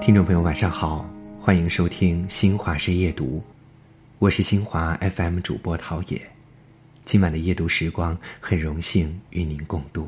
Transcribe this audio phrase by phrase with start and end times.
[0.00, 1.04] 听众朋友，晚上好，
[1.40, 3.42] 欢迎收听新华社夜读，
[4.20, 6.22] 我是新华 FM 主播陶冶。
[7.04, 10.06] 今晚的夜读时光，很荣幸与您共度。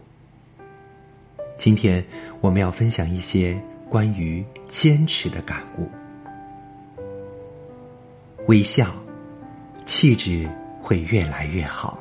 [1.56, 2.04] 今天
[2.41, 5.91] 我们要分享一些关于坚持的感悟。
[8.46, 8.95] 微笑，
[9.86, 10.48] 气质
[10.80, 11.98] 会越来越好。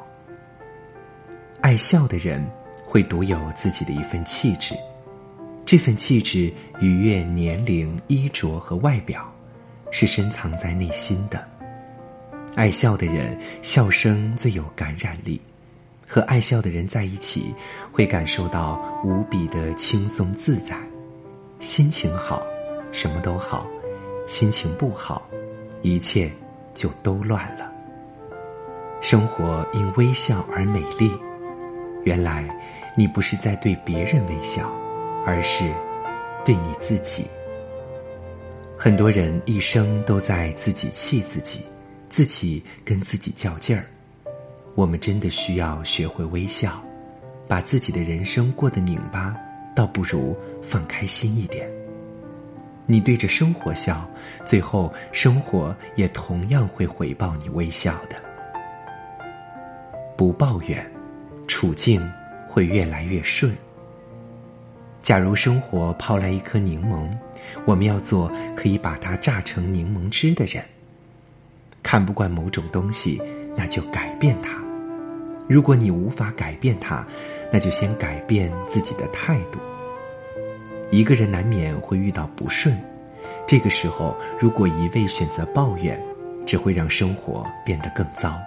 [1.59, 2.47] 爱笑的人
[2.87, 4.73] 会独有自己的一份气质，
[5.65, 9.29] 这份气质逾越年龄、衣着和外表，
[9.91, 11.45] 是深藏在内心的。
[12.55, 15.39] 爱笑的人，笑声最有感染力，
[16.07, 17.53] 和爱笑的人在一起，
[17.91, 20.77] 会感受到无比的轻松自在。
[21.59, 22.41] 心情好，
[22.91, 23.67] 什么都好；
[24.27, 25.27] 心情不好，
[25.81, 26.31] 一切
[26.73, 27.69] 就都乱了。
[29.01, 31.11] 生活因微笑而美丽。
[32.07, 32.47] 原来，
[32.95, 34.71] 你不是在对别人微笑，
[35.25, 35.69] 而是
[36.45, 37.25] 对你自己。
[38.77, 41.65] 很多人一生都在自己气自己，
[42.07, 43.83] 自己跟自己较劲儿。
[44.73, 46.81] 我们真的需要学会微笑，
[47.45, 49.35] 把自己的人生过得拧巴，
[49.75, 51.69] 倒不如放开心一点。
[52.85, 54.09] 你对着生活笑，
[54.45, 58.15] 最后生活也同样会回报你微笑的。
[60.15, 60.89] 不抱怨。
[61.47, 62.01] 处境
[62.47, 63.51] 会越来越顺。
[65.01, 67.09] 假如生活抛来一颗柠檬，
[67.65, 70.63] 我们要做可以把它榨成柠檬汁的人。
[71.81, 73.21] 看不惯某种东西，
[73.55, 74.61] 那就改变它。
[75.47, 77.07] 如果你无法改变它，
[77.53, 79.59] 那就先改变自己的态度。
[80.91, 82.77] 一个人难免会遇到不顺，
[83.47, 85.97] 这个时候如果一味选择抱怨，
[86.45, 88.37] 只会让生活变得更糟。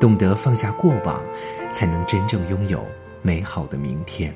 [0.00, 1.22] 懂得放下过往。
[1.74, 2.86] 才能真正拥有
[3.20, 4.32] 美好的明天。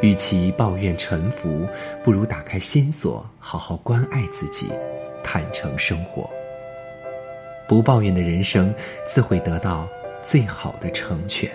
[0.00, 1.66] 与其抱怨沉浮，
[2.04, 4.70] 不如打开心锁，好好关爱自己，
[5.24, 6.30] 坦诚生活。
[7.66, 8.72] 不抱怨的人生，
[9.08, 9.88] 自会得到
[10.22, 11.50] 最好的成全。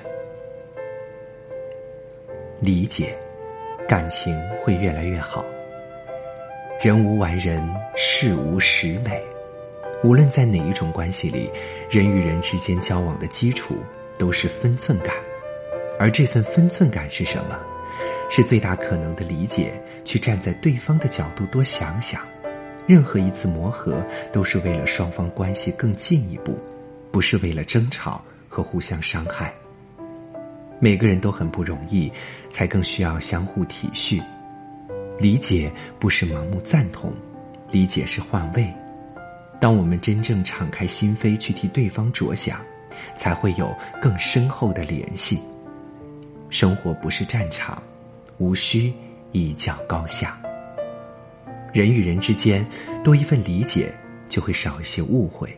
[2.60, 3.18] 理解，
[3.88, 5.46] 感情会越来越好。
[6.82, 7.66] 人无完人，
[7.96, 9.24] 事无十美。
[10.04, 11.50] 无论在哪一种关系里，
[11.90, 13.76] 人与人之间交往的基础。
[14.18, 15.14] 都是分寸感，
[16.00, 17.60] 而这份分寸感是什么？
[18.30, 19.74] 是最大可能的理解，
[20.06, 22.22] 去站在对方的角度多想想。
[22.88, 24.02] 任何一次磨合，
[24.32, 26.58] 都是为了双方关系更进一步，
[27.12, 29.54] 不是为了争吵和互相伤害。
[30.80, 32.10] 每个人都很不容易，
[32.50, 34.24] 才更需要相互体恤。
[35.20, 35.70] 理解
[36.00, 37.12] 不是盲目赞同，
[37.70, 38.74] 理解是换位。
[39.60, 42.60] 当我们真正敞开心扉去替对方着想。
[43.16, 45.40] 才会有更深厚的联系。
[46.50, 47.82] 生活不是战场，
[48.38, 48.94] 无需
[49.32, 50.40] 一较高下。
[51.74, 52.66] 人与人之间
[53.04, 53.94] 多一份理解，
[54.30, 55.50] 就会少一些误会；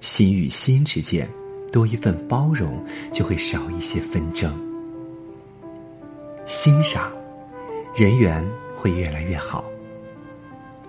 [0.00, 1.28] 心与心之间
[1.72, 4.56] 多一份包容，就会少一些纷争。
[6.46, 7.12] 欣赏，
[7.96, 8.44] 人缘
[8.76, 9.64] 会越来越好。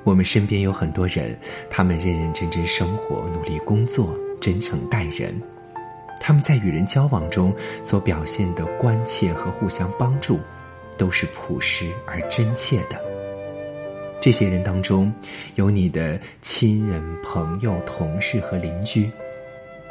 [0.10, 1.38] 我们身边有很多人，
[1.70, 5.40] 他们认认真真生活，努力工作，真诚待人。
[6.20, 7.54] 他们在与人交往中
[7.84, 10.40] 所表现的关切和互相帮助，
[10.98, 13.00] 都是朴实而真切的。
[14.20, 15.14] 这些人当中，
[15.54, 19.12] 有你的亲人、朋友、同事和邻居，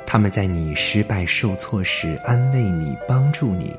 [0.05, 3.71] 他们在你失败受挫时安慰你、帮助你；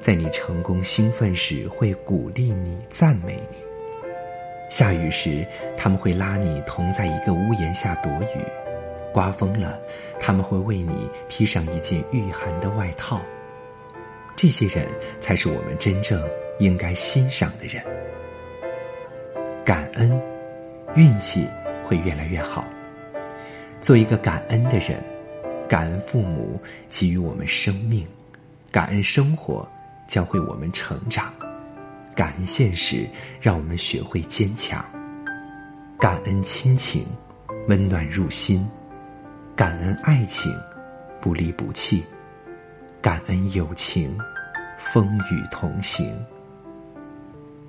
[0.00, 3.71] 在你成功兴奋时会鼓励你、赞美你。
[4.72, 5.46] 下雨时，
[5.76, 8.42] 他们会拉你同在一个屋檐下躲雨。
[9.12, 9.78] 刮风了，
[10.18, 13.20] 他们会为你披上一件御寒的外套。
[14.34, 14.88] 这些人
[15.20, 16.26] 才是我们真正
[16.58, 17.84] 应该欣赏的人。
[19.62, 20.18] 感恩，
[20.94, 21.46] 运气
[21.86, 22.64] 会越来越好。
[23.82, 25.04] 做一个感恩的人，
[25.68, 26.58] 感恩父母
[26.88, 28.06] 给予我们生命，
[28.70, 29.68] 感恩生活
[30.08, 31.30] 教会我们成长，
[32.14, 33.08] 感恩现实
[33.40, 34.84] 让我们学会坚强，
[35.98, 37.06] 感恩亲情
[37.68, 38.68] 温暖入心。
[39.54, 40.50] 感恩爱情，
[41.20, 42.02] 不离不弃；
[43.02, 44.16] 感恩友情，
[44.78, 46.18] 风雨同行。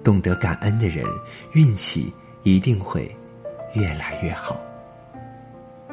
[0.04, 1.06] 懂得感恩的人，
[1.54, 2.12] 运气
[2.44, 3.14] 一定会
[3.74, 4.60] 越来越好。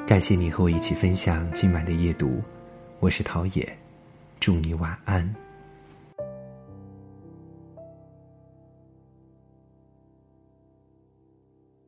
[0.07, 2.43] 感谢你和我一起分享今晚的夜读，
[3.01, 3.69] 我是陶冶，
[4.39, 5.50] 祝你晚安。